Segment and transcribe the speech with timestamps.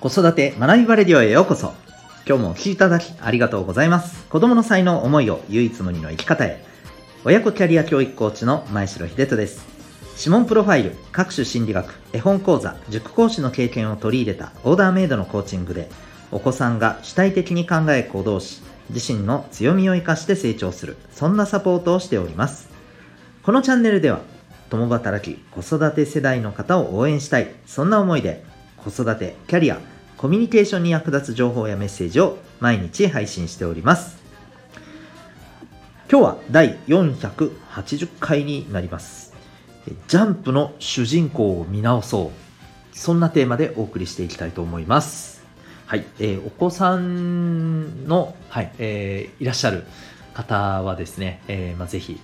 [0.00, 1.74] 子育て学びバレディオへようこそ。
[2.26, 4.24] 今日もお聴きいただきありがとうございます。
[4.28, 6.64] 子供の才能思いを唯一無二の生き方へ。
[7.26, 9.62] 親子キャリア教育コーチの前城秀人です。
[10.16, 15.90] 指紋プロファイル各種心理学絵本講座塾講師の経験を取り入れたオーダーメイドのコーチングで
[16.30, 22.70] お子さんが主体的に考え行動し自身の強みを生かして成長するそんなサポートをしております。
[23.42, 24.20] このチャンネルでは
[24.70, 29.78] 共働き子育て世代の方を応援したいそんな思いで子育てキャリア
[30.20, 34.18] コミュニケーションに役立つ情報やメッセージを毎日配信しております。
[36.10, 39.32] 今日は第480回になります。
[40.08, 42.94] ジャンプの主人公を見直そう。
[42.94, 45.42] そんなテーマでお送りしていきたいと思います。
[45.86, 48.72] はい、えー、お子さんの、はい。
[48.78, 49.84] えー、いらっしゃる
[50.34, 52.20] 方はですね、えーまあ、ぜひ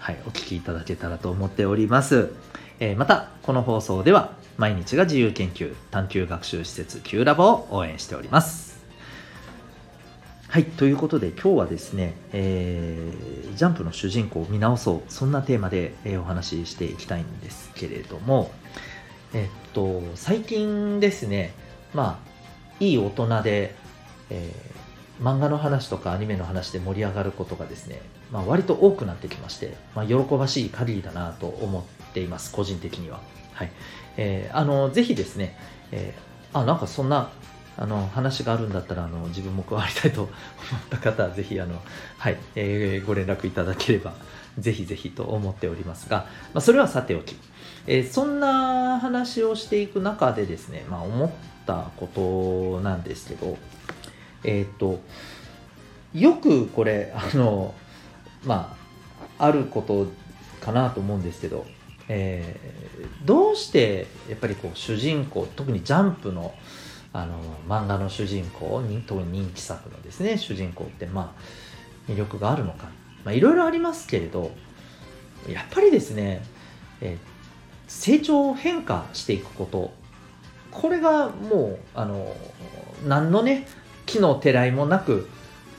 [0.00, 2.32] はい、お聞きいただけたらと思っております。
[2.80, 8.66] えー、また、この放送では、毎日が自由研究探究学習施設 Q ラボを応援しております。
[10.48, 18.50] はい、ということで今日はですね、えー、ジャンプの主人公を見直そう、そんなテーマで、えー、お話ししていきたいんですけれども、
[19.34, 21.52] えっと、最近ですね、
[21.92, 22.30] まあ、
[22.80, 23.74] いい大人で、
[24.30, 28.00] えー、漫画の話とかアニメの話で盛り上がることがですね、
[28.32, 31.82] まあ、割と多くなってきまして、まあ、喜ばしい限りだなと思っ
[32.16, 33.20] ています、個人的には。
[33.52, 33.70] はい
[34.16, 35.56] えー、あのぜひですね、
[35.92, 37.30] えー、あなんかそんな
[37.76, 40.32] あの話があるんだったらあの自分も加わりたいと 思っ
[40.90, 41.82] た方はぜひあの、
[42.16, 44.14] はいえー、ご連絡いただければ
[44.58, 47.36] ぜひぜひと思っておりますが、まあ、それはさておき、
[47.86, 51.30] えー、そんな話をしていく中でですね、まあ、思っ
[51.66, 53.58] たことなんですけど
[54.44, 55.00] えっ、と
[56.14, 57.74] よくこれあの
[58.44, 58.76] ま
[59.38, 60.06] ああること
[60.60, 61.66] かなと思うんですけど、
[62.08, 66.54] えー、どうしてやっぱりこう主人公特にジャンプの
[67.12, 72.88] あの漫画の主人公特に人気作のですね主人公ってまあ魅力があるのか。
[73.32, 74.52] いろいろありますけれど
[75.48, 76.44] やっぱりですね、
[77.00, 77.18] えー、
[77.88, 79.92] 成長変化していくこと。
[80.70, 82.36] これがもうあの
[83.06, 83.66] 何のね
[84.04, 85.28] 木のてらいもなく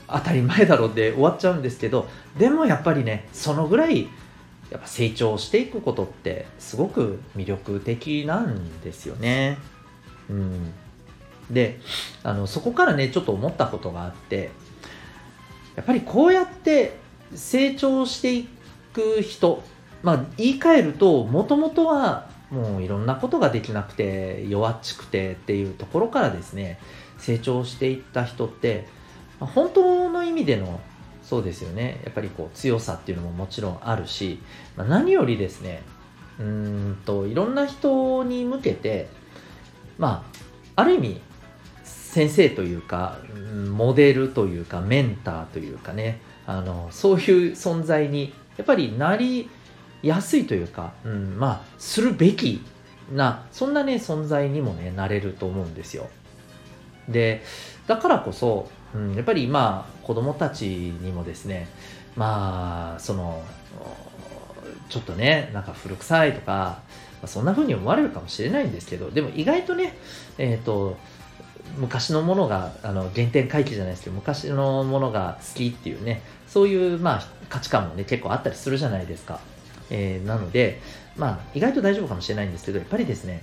[0.08, 4.08] 当たり前だろうで終わっちゃうんですけどでもやっぱりねそのぐらい
[4.70, 9.58] やっぱ成長していくことってすごく魅力的なんですよね。
[10.28, 10.72] うん、
[11.50, 11.80] で
[12.22, 14.50] あのそこからねちょっと思ったことがあって
[15.74, 16.98] やっぱりこうやって
[17.34, 18.46] 成長してい
[18.92, 19.62] く人
[20.02, 26.78] まあ言い換えるともともとはもういろんなことができなくて弱っちくてっていうところからですね
[27.18, 28.86] 成長していった人って
[29.40, 30.80] 本当の意味での
[31.28, 32.00] そうですよね。
[32.04, 34.40] やっぱりこう強さっていうのももちろんあるし、
[34.76, 35.82] まあ、何よりですね
[36.40, 39.08] うんといろんな人に向けて
[39.98, 40.24] ま
[40.74, 41.20] あある意味
[41.84, 43.18] 先生というか
[43.70, 49.50] モデルというかメンターというかねあのそういう存在にやっぱりなり
[50.02, 52.62] やすいというか、うん、まあするべき
[53.12, 56.08] なそんなね存在にもねなれると思うんですよ。
[57.06, 57.42] で
[57.88, 61.68] だからこそうん、やっぱり今子供たちにもですね
[62.16, 63.42] まあその
[64.88, 66.80] ちょっとねなんか古臭いとか
[67.26, 69.98] そんな風に思われるかもしれないんですけどでも意外とね
[70.38, 70.96] えっ、ー、と
[71.76, 79.40] 昔のものがあの原点回帰じゃないですけど昔のものが好きっていうねそういうまあ価値観もね結構あったりするじゃないですか、
[79.90, 80.80] えー、なので
[81.16, 83.42] まあ意外と大丈夫かもしれないんですけどやっぱりですね、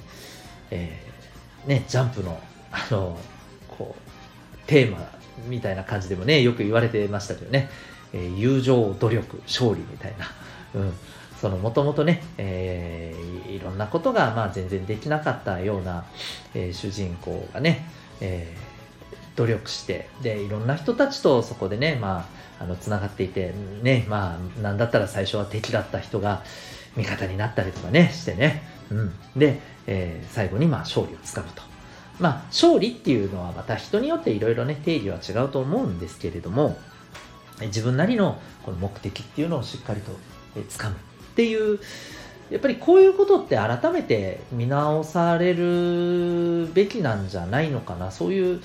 [0.72, 2.40] えー、ねジャンプの
[2.72, 3.20] あの
[3.78, 4.05] こう
[4.68, 5.10] テーマ
[5.48, 7.70] みたいな感じでもね、よく言われてましたけどね、
[8.14, 10.26] えー、友情、努力、勝利みたいな、
[10.80, 10.94] うん、
[11.40, 16.06] そのもともとね、えー、いろんなことがまあ全然できなかったような、
[16.54, 17.88] えー、主人公がね、
[18.22, 22.28] えー、努力して、で、いろんな人たちとそこでね、ま
[22.60, 26.44] あ、あの、つながっていて、ね、まあ、なんだったら最初は敵だった人が
[26.96, 29.14] 味方になったりとかね、してね、うん。
[29.36, 31.75] で、えー、最後にまあ勝利をつかむと。
[32.20, 36.78] まあ、勝利っていうのはまた人によっていろいろね、定義は違うと思うんですけれども、
[37.62, 40.12] 自分なりのこの目的っていうのをしっかりと
[40.70, 40.98] つかむっ
[41.36, 41.80] ていう、
[42.50, 48.62] やっぱりこういうことって改めて見直されるべきなんじゃないのかな、そういう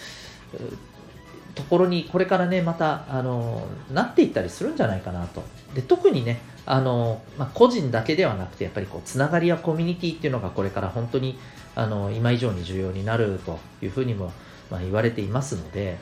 [1.55, 5.43] ところにこれからね、また、あの、なっていったりするんじゃないかなと。
[5.75, 6.41] で、特にね、
[6.71, 11.37] あの、まあ、個人だけではなくて、やっぱりこう、つながりやコミュニティっていうのがこれから本当に
[11.75, 14.33] あの今以上に重要になるというふうにも、
[14.71, 15.99] まあ、言われていますので、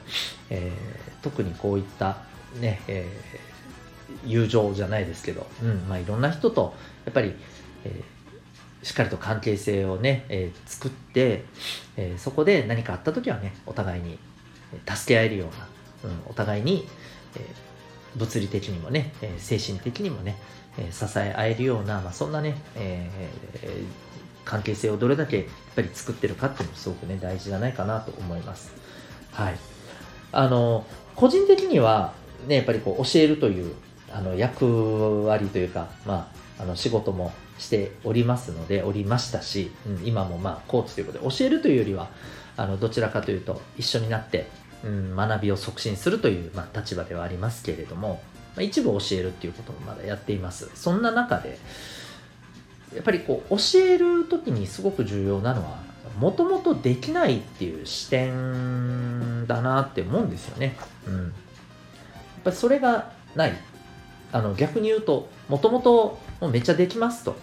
[0.51, 2.19] えー、特にこういった
[2.61, 6.75] ね、えー、友情じゃないですけど、うんまあ、いろんな人と
[7.05, 7.35] やっぱり、
[7.85, 11.45] えー、しっかりと関係性をね、えー、作って、
[11.97, 14.19] えー、そこで何かあった時はねお互いに
[14.87, 15.47] 助け合えるよ
[16.03, 16.87] うな、うん、お互いに、
[17.37, 17.43] えー、
[18.17, 20.37] 物理的にもね、え精神的にもね、
[20.79, 23.11] え支え合えるような、まあ、そんなね、え
[24.49, 25.47] 関係性をどれだけやっ
[25.77, 28.73] ぱり作ってるかっていうのもすごくね大事じゃないかなと思います。
[29.33, 29.59] はい、
[30.33, 32.15] あの個人的には
[32.47, 33.75] ねやっぱりこう教えるという
[34.11, 42.09] あの役割というか、まあ、あの仕事もしておりますのでおりましたし、うん、今もまあコーチということで教えるというよりは
[42.57, 44.49] あのどちらかというと一緒になって、
[44.85, 48.23] うん、学びを促進するという、まあ、立場ではありますけれども、
[48.55, 50.71] まあ、一部教えるっていうこともまだやっています。
[50.75, 51.59] そんな中で
[52.95, 55.79] やっぱりこう教える時にすごく重要なのは
[56.19, 60.77] もともとできないっていう視点だなって思うんですよね。
[61.07, 61.33] うん、やっ
[62.45, 63.53] ぱりそれがない。
[64.31, 66.19] あの逆に言うともともと
[66.51, 67.37] めっちゃできますと。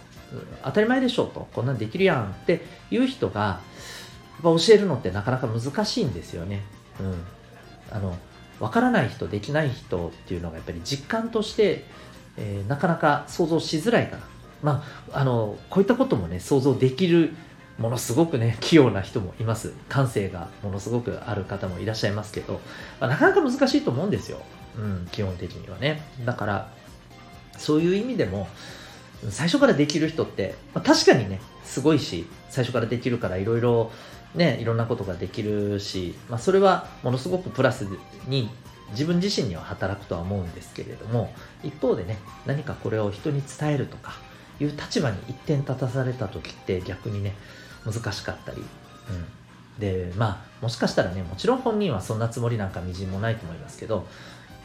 [0.63, 1.47] 当たり前でしょうと。
[1.53, 3.59] こんなんできるやんっていう人が
[4.43, 6.63] 教えるのってなかなか難しいんですよね。
[6.99, 7.15] うん、
[7.91, 8.17] あの
[8.59, 11.85] 分からない人できない人っていうのがやっぱり実感として、
[12.37, 14.23] えー、なかなか想像しづらいかな。
[14.63, 17.33] まあ、あのこういったこともね想像できる
[17.77, 19.73] ものすごくね器用な人もいます。
[19.89, 22.61] 感性がものすごくある方もいらっしゃいますけど、
[22.99, 24.41] まあ、なかなか難しいと思うんですよ、
[24.77, 26.01] うん、基本的にはね。
[26.23, 26.71] だから
[27.57, 28.47] そういう意味でも
[29.29, 33.91] 最初からできる人って、まあ、確かにねすごいし最初からできるからいろいろ
[34.35, 37.87] ねいろんなことができるし、まあ、それはものすごくプラス
[38.27, 38.49] に
[38.91, 41.33] 自分自身には働くとは思うんですけれども
[41.63, 44.13] 一方でね何かこれを人に伝えるとか
[44.59, 47.33] いう立場に一点立たされた時って逆にね
[47.85, 54.07] 難しかったり、うん、でまあもしかしたらねもちろん本人はそんなつもりなんかみじんもないと思いますけど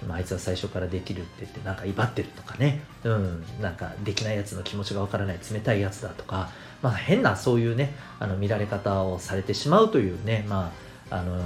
[0.06, 6.50] まあ、あいつは最初からできるって言ってなんか威張ってるとかね、うん、なんかできないやつの気持ちがわからない冷たいやつだとか、
[6.82, 10.73] まあ、変なそういうねあの見られ方をされてしまうというね、ま
[11.11, 11.43] あ、あの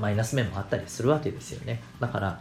[0.00, 1.82] マイナス面もあったりするわけですよね。
[2.00, 2.40] だから、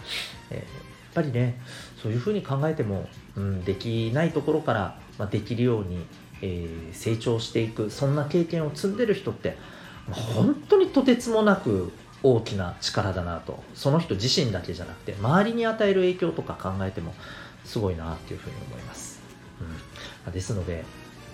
[0.51, 0.65] えー、やっ
[1.13, 1.59] ぱりね
[2.01, 6.05] そういうふうに考えても、うん、できないところから、まあ、できるように、
[6.41, 9.57] えー、成長していくそんな経験を積んでる人って
[10.11, 11.91] 本当にとてつもなく
[12.21, 13.63] 大きな力だなと。
[13.73, 17.13] その人自身だけじゃなくて周りに与える影響とか考えても
[17.63, 19.19] すごいなっていうふうに思います、
[20.27, 20.83] うん、ですので、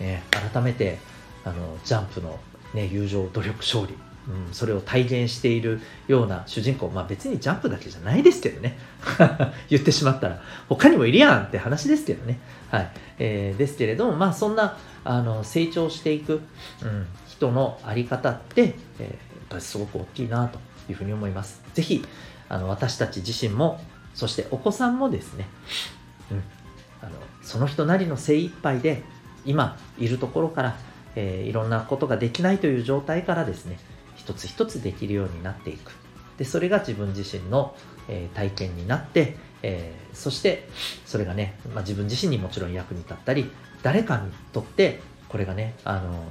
[0.02, 1.00] ね、改めて
[1.44, 2.40] あのジャンプの、
[2.74, 3.96] ね、友情努力勝利
[4.28, 8.78] うん、それを体現しているような主人公、まあ別にジャンプだけじゃないですけどね。
[9.70, 12.40] 言ってしまったら、他にもいるやんって話ですけどね。
[12.70, 12.92] はい。
[13.18, 16.42] えー、ですけれども、まあそんな、あの、成長していく、
[16.84, 19.14] うん、人のあり方って、えー、やっ
[19.50, 20.60] ぱりすごく大きいなと
[20.90, 21.62] いうふうに思います。
[21.74, 22.06] ぜひ、
[22.48, 23.84] あの私たち自身も、
[24.14, 25.48] そしてお子さんもですね、
[26.32, 26.44] うん、
[27.02, 29.02] あのその人なりの精一杯で、
[29.46, 30.78] 今いるところから、
[31.16, 33.80] えー、いろんなことができないという状態からですね、
[34.16, 35.92] 一つ一つできるようになっていく。
[36.38, 37.76] で、それが自分自身の、
[38.08, 40.68] えー、体験になって、えー、そして
[41.06, 43.50] それがね、まあ、自分自身にもちろん役に立ったり、
[43.84, 45.00] 誰かにとって
[45.30, 46.24] これがね、あの、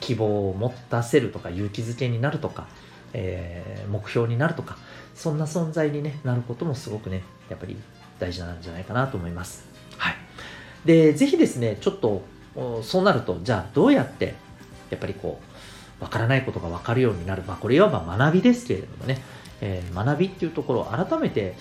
[0.00, 2.68] 希望を持たせるとか勇気づけになるとか、
[3.12, 4.76] えー、目標になるとか
[5.14, 7.76] そんな存在に、ね、なることもすごくねやっぱり
[8.18, 9.66] 大事なんじゃないかなと思います。
[9.96, 10.14] はい、
[10.84, 12.22] でぜひですねちょっと
[12.82, 14.34] そうなるとじゃあどうやって
[14.90, 15.40] やっぱりこ
[16.00, 19.20] うわからないことがわかるようになる、まあ、これいわば学びですけれどもね、
[19.60, 21.54] えー、学びっていうところを改めてやっ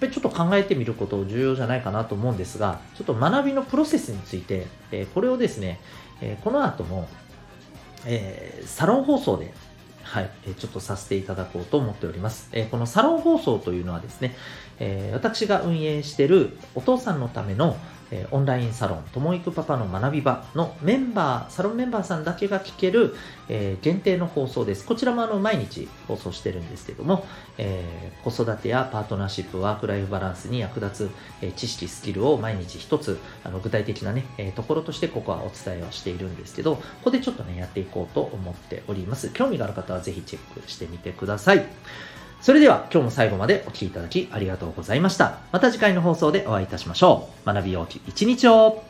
[0.00, 5.80] ぱりちょっと考えてみること重要じゃないかなと思うんですがちょっと学びのプロセスについて、えー、これをですね、
[6.20, 7.08] えー、この後も、
[8.06, 9.52] えサロン放送で
[10.02, 12.48] はい、えちょっとさせていただこうと思っております。
[12.52, 14.36] えこのサロン放送というのはですね、
[14.78, 17.76] え私が運営しているお父さんのための
[18.14, 23.16] えオンラインサロン、ともいくパパの学び場のメンバー、サロンメンバーさんだけが聞ける、
[23.48, 24.86] えー、限定の放送です。
[24.86, 27.26] こちらもあの毎日放送してるんですけども、
[27.58, 31.10] えー、子育てやパートナーシップ、ワークライフバランスに役立つ、
[31.42, 39.30] えー、知識、スキルを毎日一つ、あの具体的なね、えところとしてここはお伝えをしているんですけど、ここでちょっとね、やっていこうと思っております。
[39.30, 41.66] 興味がある方はぜひチェックしてみてください。
[42.44, 45.38] それでは今日も最後までお聴きいただきありがとうございました。
[45.50, 47.46] また次回の放送でお会いいたしましょう。
[47.46, 48.84] 学びようき一日を